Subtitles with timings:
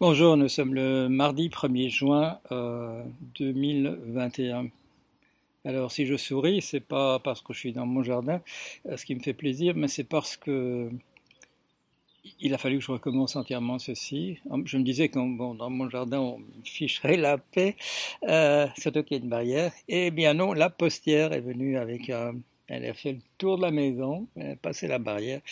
[0.00, 3.04] Bonjour, nous sommes le mardi 1er juin euh,
[3.38, 4.68] 2021.
[5.66, 8.40] Alors si je souris, c'est pas parce que je suis dans mon jardin,
[8.86, 10.88] euh, ce qui me fait plaisir, mais c'est parce que
[12.40, 14.38] il a fallu que je recommence entièrement ceci.
[14.64, 17.76] Je me disais que dans mon jardin, on ficherait la paix,
[18.26, 19.70] euh, surtout qu'il y a une barrière.
[19.88, 22.36] Eh bien non, la postière est venue avec un...
[22.68, 25.42] Elle a fait le tour de la maison, elle a passé la barrière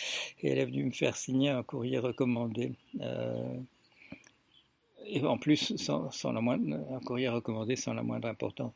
[0.41, 2.71] et elle est venue me faire signer un courrier recommandé.
[2.99, 3.59] Euh,
[5.09, 8.73] et en plus, sans, sans la moindre, un courrier recommandé sans la moindre importance.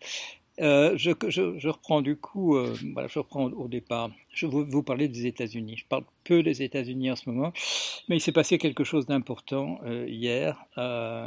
[0.62, 4.11] Euh, je, reprends du coup, euh, voilà, je reprends au départ.
[4.31, 5.77] Je vous, vous des États-Unis.
[5.77, 7.52] Je parle peu des États-Unis en ce moment,
[8.07, 10.63] mais il s'est passé quelque chose d'important euh, hier,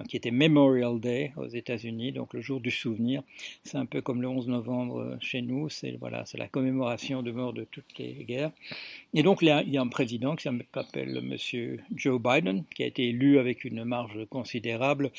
[0.09, 3.23] qui était Memorial Day aux États-Unis, donc le jour du souvenir.
[3.65, 7.31] C'est un peu comme le 11 novembre chez nous, c'est voilà, c'est la commémoration de
[7.31, 8.53] mort de toutes les guerres.
[9.13, 13.09] Et donc il y a, un président qui s'appelle Monsieur Joe Biden, qui a été
[13.09, 15.11] élu avec une marge considérable,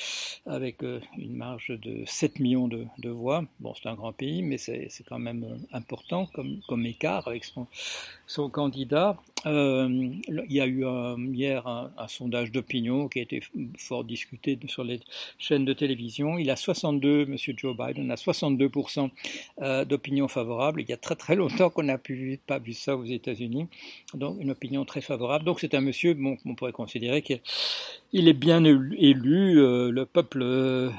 [0.45, 3.43] avec une marge de 7 millions de, de voix.
[3.59, 7.67] Bon, c'est un grand pays, mais c'est quand même important comme, comme écart avec son,
[8.27, 9.17] son candidat.
[9.45, 9.87] Euh,
[10.27, 13.43] il y a eu un, hier un, sondage d'opinion qui a été
[13.77, 14.99] fort discuté sur les
[15.37, 16.37] chaînes de télévision.
[16.37, 19.09] Il a 62, Monsieur Joe Biden a 62%
[19.61, 20.81] euh, d'opinion favorable.
[20.81, 21.99] Il y a très très longtemps qu'on n'a
[22.47, 23.67] pas vu ça aux États-Unis.
[24.13, 25.45] Donc une opinion très favorable.
[25.45, 30.39] Donc c'est un monsieur, bon, on pourrait considérer qu'il est bien élu, euh, le peuple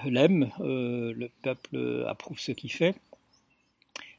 [0.06, 2.94] l'aime, euh, le peuple approuve ce qu'il fait.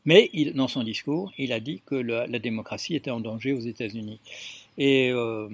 [0.09, 4.19] Mais dans son discours, il a dit que la, démocratie était en danger aux États-Unis.
[4.79, 5.47] Et, euh,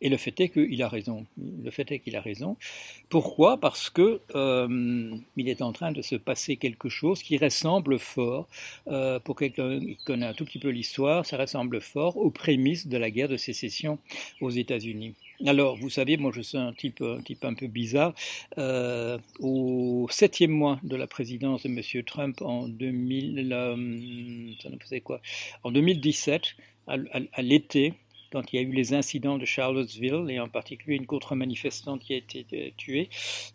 [0.00, 1.26] et, le fait est qu'il a raison.
[1.62, 2.56] Le fait est qu'il a raison.
[3.08, 3.60] Pourquoi?
[3.60, 8.48] Parce que euh, il est en train de se passer quelque chose qui ressemble fort,
[8.88, 12.88] euh, pour quelqu'un qui connaît un tout petit peu l'histoire, ça ressemble fort aux prémices
[12.88, 14.00] de la guerre de sécession
[14.40, 15.14] aux États-Unis.
[15.46, 18.14] Alors, vous savez, moi je suis un type un, type un peu bizarre.
[18.58, 22.04] Euh, au septième mois de la présidence de M.
[22.04, 25.20] Trump en 2000, euh, ça nous faisait quoi?
[25.64, 26.42] En 2017,
[26.86, 27.94] à, à, à l'été,
[28.34, 32.14] quand il y a eu les incidents de Charlottesville, et en particulier une contre-manifestante qui
[32.14, 33.08] a été tuée,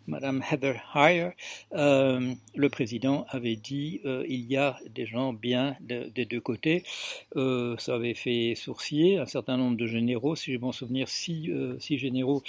[0.06, 1.32] Madame Heather Heyer,
[1.74, 6.40] euh, le président avait dit euh, il y a des gens bien de, des deux
[6.40, 6.82] côtés.
[7.36, 11.50] Euh, ça avait fait sourciller un certain nombre de généraux, si je m'en souvenir, six,
[11.78, 12.42] six généraux,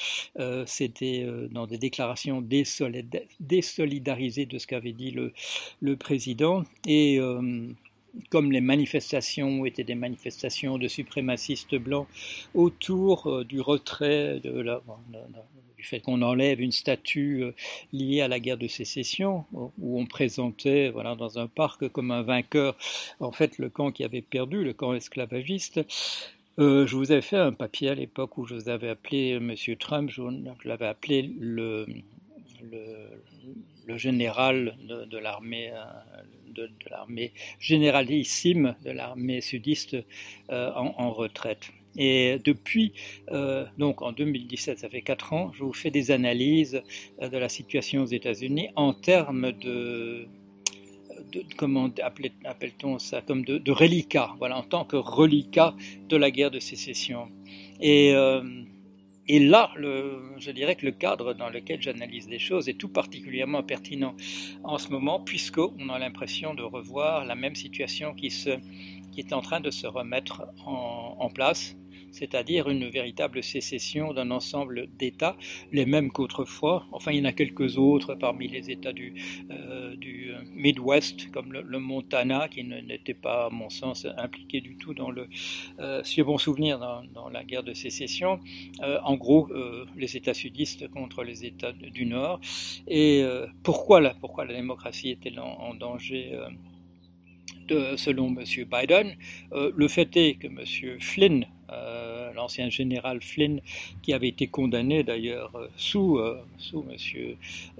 [0.65, 5.33] c'était dans des déclarations désolidarisées de ce qu'avait dit le,
[5.81, 6.63] le président.
[6.87, 7.19] Et
[8.29, 12.07] comme les manifestations étaient des manifestations de suprémacistes blancs
[12.53, 17.51] autour euh, du retrait du fait qu'on enlève une statue euh,
[17.94, 22.22] liée à la guerre de sécession, où on présentait voilà, dans un parc comme un
[22.22, 22.77] vainqueur,
[23.19, 25.81] en fait, le camp qui avait perdu, le camp esclavagiste.
[26.59, 29.55] Euh, je vous avais fait un papier à l'époque où je vous avais appelé M.
[29.79, 30.22] Trump, je,
[30.66, 31.88] l'avais appelé le,
[33.97, 35.72] général de l'armée
[36.53, 39.97] de, l'armée généralissime de l'armée sudiste
[40.50, 41.72] euh, en, retraite.
[41.97, 42.94] Et depuis,
[43.31, 46.81] euh, donc en 2017, ça fait quatre ans, je vous fais des analyses
[47.22, 50.28] euh, de la situation aux États-Unis en termes de,
[51.57, 55.75] comment appelle-t-on ça, comme de, de reliquat, voilà, en tant que reliquat
[56.07, 57.28] de la guerre de sécession.
[57.81, 58.13] Et
[59.33, 63.63] et là, je dirais que le cadre dans lequel j'analyse les choses est tout particulièrement
[63.63, 64.13] pertinent
[64.65, 68.27] en ce moment, puisqu'on a l'impression de revoir la même situation qui,
[69.17, 71.77] est en train de se remettre en place
[72.11, 75.38] c'est-à-dire une véritable sécession d'un ensemble d'États,
[75.72, 76.85] les mêmes qu'autrefois.
[76.91, 79.13] Enfin, il y en a quelques autres parmi les États du,
[79.51, 84.94] euh, du Midwest, comme le, Montana, qui n'était pas, à mon sens, impliqué du tout
[84.94, 85.27] dans le,
[85.79, 88.39] euh, si bon souvenir, dans, dans, la guerre de sécession.
[88.81, 92.39] Euh, en gros, euh, les États sudistes contre les États du Nord.
[92.88, 96.38] Et euh, pourquoi, la, pourquoi la démocratie en, en danger
[97.97, 98.43] selon M.
[98.69, 99.15] Biden.
[99.53, 100.99] Euh, le fait est que M.
[100.99, 103.61] Flynn, euh, l'ancien général Flynn,
[104.01, 106.19] qui avait été condamné d'ailleurs euh, sous,
[106.57, 107.35] sous M.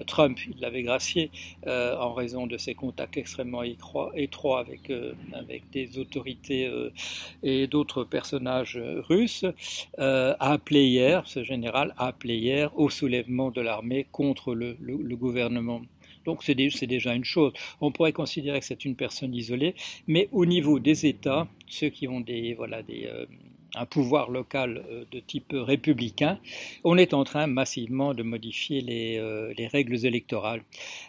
[0.08, 1.30] Trump, il l'avait gracié
[1.66, 6.72] en raison de ses contacts extrêmement étroits avec, euh, avec des autorités
[7.44, 8.80] et d'autres personnages
[9.10, 9.46] russes,
[9.98, 15.16] a appelé hier, ce général a appelé hier au soulèvement de l'armée contre le, le
[15.16, 15.82] gouvernement
[16.26, 17.54] donc c'est déjà une chose.
[17.80, 19.76] On pourrait considérer que c'est une personne isolée,
[20.08, 23.26] mais au niveau des États, ceux qui ont euh,
[23.76, 26.40] un pouvoir local euh, de type républicain,
[26.84, 30.64] on est en train massivement de modifier les, euh, les règles électorales.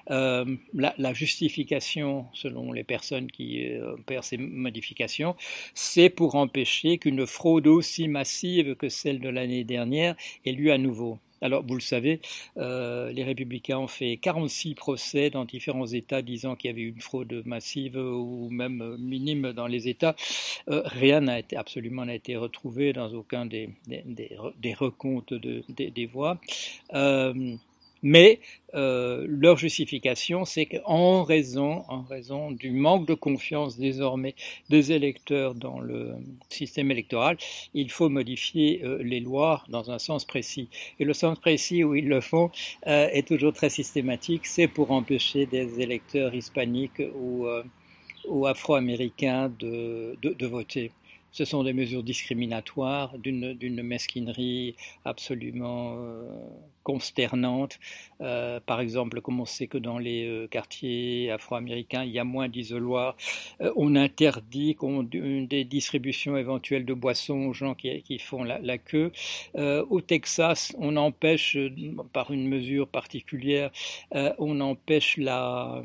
[0.09, 5.37] La, la, justification, selon les personnes qui opèrent ces modifications,
[5.75, 10.79] c'est pour empêcher qu'une fraude aussi massive que celle de l'année dernière ait lieu à
[10.79, 11.19] nouveau.
[11.43, 12.21] Alors, vous le savez,
[12.57, 17.01] euh, les républicains ont fait 46 procès dans différents États disant qu'il y avait une
[17.01, 20.15] fraude massive ou même minime dans les États.
[20.69, 24.05] Euh, rien n'a été, absolument n'a été retrouvé dans aucun des, des,
[24.59, 26.41] des, recomptes de, des, voix.
[26.95, 27.57] Euh,
[28.03, 28.41] mais
[28.75, 34.35] euh, leur justification, c'est qu'en raison, en raison du manque de confiance désormais
[34.71, 36.15] des électeurs dans le
[36.49, 37.37] système électoral,
[37.75, 40.69] il faut modifier euh, les lois dans un sens précis.
[40.99, 42.51] Et le sens précis où ils le font
[42.87, 47.63] euh, est toujours très systématique, c'est pour empêcher des électeurs hispaniques ou, euh,
[48.29, 50.93] ou afro-américains de, de, de voter.
[51.33, 54.77] Ce sont des mesures discriminatoires d'une mesquinerie
[55.07, 56.27] absolument euh,
[56.83, 57.79] consternante.
[58.21, 62.25] Euh, par exemple, comme on sait que dans les euh, quartiers afro-américains, il y a
[62.25, 63.17] moins d'isoloirs,
[63.77, 64.77] on interdit
[65.13, 69.11] des distributions éventuelles de boissons aux gens qui, font la, la queue.
[69.55, 71.57] Au Texas, on empêche,
[72.13, 73.71] par une mesure particulière,
[74.39, 75.83] on empêche la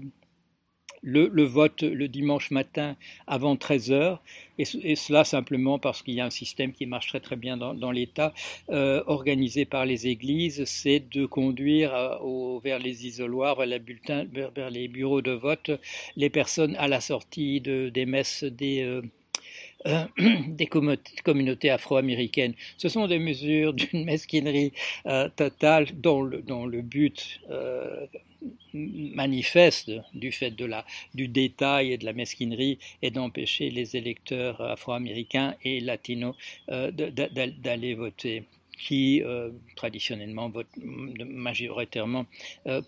[1.08, 2.96] le, vote le dimanche matin
[3.28, 4.22] avant 13 heures,
[4.60, 7.58] et, et cela simplement parce qu'il y a un système qui marche très très bien
[7.58, 8.34] dans, l'État,
[8.70, 14.26] euh, organisé par les églises, c'est de conduire euh, vers les isoloirs, vers les, bulletins,
[14.34, 15.72] vers, les bureaux de vote,
[16.16, 18.82] les personnes à la sortie de, des messes des...
[18.82, 19.02] Euh,
[20.48, 22.56] des communautés afro-américaines.
[22.78, 24.74] Ce sont des mesures d'une mesquinerie
[25.36, 27.40] totale dont le, dont le but
[28.74, 34.62] manifeste du fait de la, du détail et de la mesquinerie est d'empêcher les électeurs
[34.62, 36.36] afro-américains et latinos
[36.70, 38.44] euh, d'aller voter
[38.78, 42.26] qui euh, traditionnellement votent majoritairement
[42.68, 42.82] euh,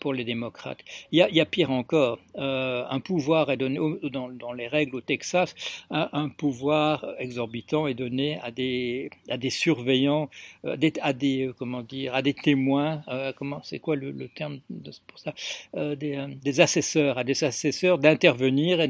[0.00, 0.80] pour, les démocrates.
[1.12, 3.78] Il y a, pire encore, euh, un pouvoir est donné
[4.10, 5.54] dans, les règles au Texas,
[5.90, 9.10] un, pouvoir exorbitant est donné à des,
[9.50, 10.28] surveillants,
[10.64, 13.02] à des comment dire, à des témoins,
[13.36, 14.58] comment c'est quoi le, terme
[15.06, 15.34] pour ça,
[15.74, 18.88] des, assesseurs, à des assesseurs d'intervenir et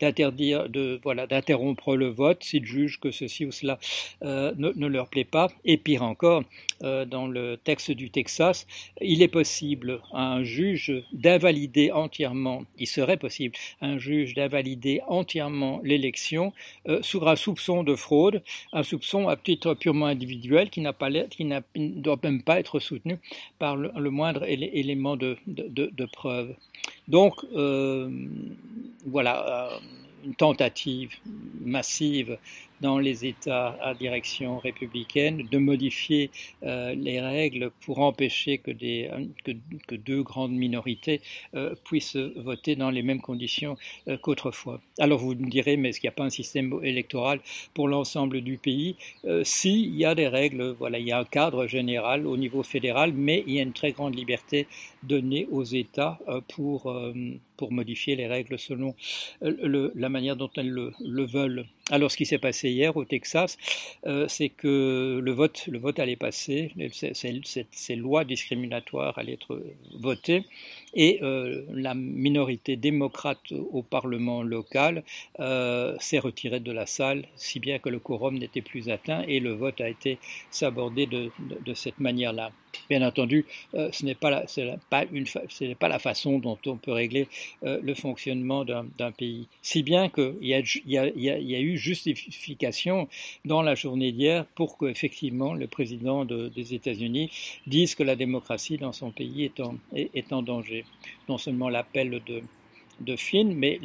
[0.00, 0.68] d'interdire
[1.02, 3.78] voilà d'interrompre le vote s'ils jugent que ceci ou cela
[4.22, 5.48] ne, ne leur plaît pas.
[5.64, 6.42] Et pire encore,
[6.82, 8.66] euh, dans le texte du Texas,
[9.00, 15.00] il est possible à un juge d'invalider entièrement, il serait possible à un juge d'invalider
[15.06, 16.52] entièrement l'élection
[16.88, 18.42] euh, sous un soupçon de fraude,
[18.72, 21.60] un soupçon à titre purement individuel qui, pas qui ne
[22.00, 23.18] doit même pas être soutenu
[23.58, 25.36] par le, moindre élément de,
[26.12, 26.54] preuve.
[27.08, 28.10] Donc, euh,
[29.06, 29.70] voilà.
[29.72, 29.78] Euh,
[30.24, 31.14] une tentative
[31.64, 32.38] massive
[32.80, 36.30] dans les États à direction républicaine de modifier
[36.62, 39.10] euh, les règles pour empêcher que, des,
[39.86, 41.20] que, deux grandes minorités
[41.54, 43.76] euh, puissent voter dans les mêmes conditions
[44.08, 44.80] euh, qu'autrefois.
[44.98, 47.40] Alors vous me direz, mais est-ce qu'il n'y a pas un système électoral
[47.74, 48.96] pour l'ensemble du pays?
[49.42, 52.62] Si, il y a des règles, voilà, il y a un cadre général au niveau
[52.62, 54.66] fédéral, mais il y a une très grande liberté
[55.02, 56.92] donnée aux États pour,
[57.70, 58.94] modifier les règles selon
[59.40, 61.66] le, la manière dont elles le, le veulent.
[61.90, 63.56] Alors, ce qui s'est passé hier au Texas,
[64.06, 69.62] euh, c'est que le vote, le vote allait passer, ces lois discriminatoires allaient être
[69.98, 70.44] votées,
[70.94, 75.04] et euh, la minorité démocrate au Parlement local
[75.40, 79.40] euh, s'est retirée de la salle, si bien que le quorum n'était plus atteint, et
[79.40, 80.18] le vote a été
[80.50, 81.30] sabordé de,
[81.74, 82.50] cette manière-là.
[82.88, 83.44] Bien entendu,
[83.74, 87.28] euh, ce n'est pas, la, ce pas la façon dont on peut régler
[87.62, 89.46] le fonctionnement d'un pays.
[89.62, 90.54] Si bien qu'il y,
[90.86, 93.08] y, a eu justification
[93.44, 97.30] dans la journée d'hier pour qu'effectivement le président de, des États-Unis
[97.66, 99.50] dise que la démocratie dans son pays
[99.94, 100.77] est en danger.
[101.28, 102.42] Non seulement l'appel de,
[103.00, 103.16] de
[103.54, 103.80] mais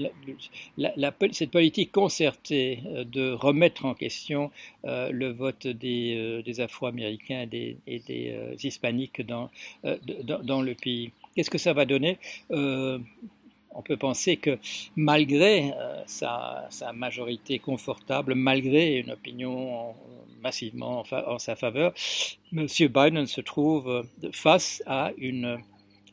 [1.32, 4.52] cette politique concertée euh, de remettre en question
[4.86, 7.48] euh, le vote des, euh, des Afro-Américains
[7.88, 9.50] et des, Hispaniques dans,
[9.84, 11.12] dans, le pays.
[11.36, 12.18] Qu'est-ce que ça va donner?
[12.50, 14.60] On peut penser que
[14.96, 15.72] malgré
[16.06, 19.96] sa, sa, majorité confortable, malgré une opinion
[20.42, 21.94] massivement en sa faveur,
[22.56, 22.68] M.
[22.68, 25.60] Biden se trouve face à une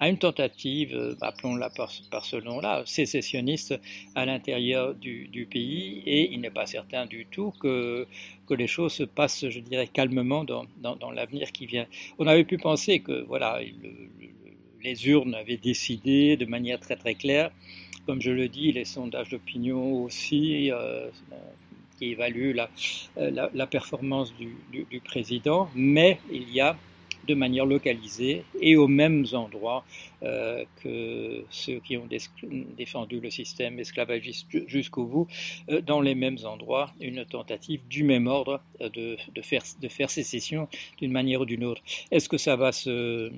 [0.00, 3.78] à une tentative, euh, appelons-la par, ce nom-là, sécessionniste
[4.14, 8.06] à l'intérieur du, pays, et il n'est pas certain du tout que,
[8.48, 11.86] que les choses se passent, je dirais, calmement dans, dans, l'avenir qui vient.
[12.18, 13.90] On avait pu penser que voilà, le,
[14.82, 17.50] les urnes avaient décidé de manière très très claire,
[18.06, 20.72] comme je le dis, les sondages d'opinion aussi.
[20.72, 21.08] Euh,
[21.98, 22.70] qui évaluent la,
[23.18, 26.74] la, la performance du, du, du président, mais il y a
[27.26, 29.84] de manière localisée et aux mêmes endroits
[30.22, 32.08] euh, que ceux qui ont
[32.76, 35.28] défendu le système esclavagiste jusqu'au bout,
[35.70, 40.10] euh, dans les mêmes endroits, une tentative du même ordre de, de, faire, de faire
[40.10, 41.82] sécession d'une manière ou d'une autre.
[42.10, 43.30] Est-ce que ça va se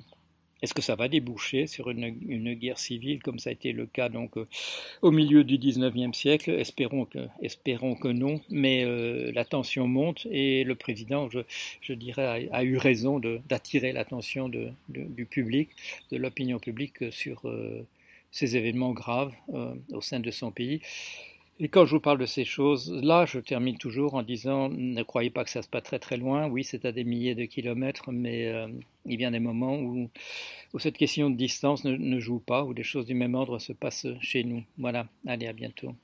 [0.63, 4.07] est-ce que ça va déboucher sur une, guerre civile comme ça a été le cas
[4.07, 4.47] donc euh,
[5.01, 6.51] au milieu du 19e siècle?
[6.51, 12.47] Espérons que, espérons que non, mais euh, la tension monte et le président, je, dirais,
[12.49, 15.69] a, eu raison d'attirer l'attention du public,
[16.11, 17.85] de l'opinion publique sur euh,
[18.31, 19.33] ces événements graves
[19.91, 20.79] au sein de son pays.
[21.59, 25.29] Et quand je vous parle de ces choses-là, je termine toujours en disant ne croyez
[25.29, 26.47] pas que ça se passe très très loin.
[26.47, 28.67] Oui, c'est à des milliers de kilomètres, mais euh,
[29.05, 30.09] il vient des moments où,
[30.73, 33.59] où, cette question de distance ne, ne joue pas, où des choses du même ordre
[33.59, 34.63] se passent chez nous.
[34.77, 35.95] Voilà, allez, à bientôt.